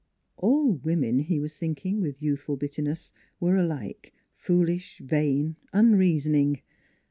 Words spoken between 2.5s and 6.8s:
bit terness were alike foolish, vain, unreasoning.